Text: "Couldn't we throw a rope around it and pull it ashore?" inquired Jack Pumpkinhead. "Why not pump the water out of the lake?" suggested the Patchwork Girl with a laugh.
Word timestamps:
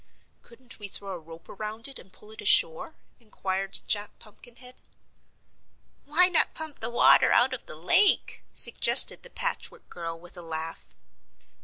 "Couldn't 0.41 0.79
we 0.79 0.87
throw 0.87 1.11
a 1.13 1.19
rope 1.19 1.47
around 1.47 1.87
it 1.87 1.99
and 1.99 2.11
pull 2.11 2.31
it 2.31 2.41
ashore?" 2.41 2.95
inquired 3.19 3.81
Jack 3.85 4.17
Pumpkinhead. 4.17 4.73
"Why 6.05 6.27
not 6.27 6.55
pump 6.55 6.79
the 6.79 6.89
water 6.89 7.31
out 7.31 7.53
of 7.53 7.67
the 7.67 7.75
lake?" 7.75 8.43
suggested 8.51 9.21
the 9.21 9.29
Patchwork 9.29 9.87
Girl 9.91 10.19
with 10.19 10.35
a 10.35 10.41
laugh. 10.41 10.95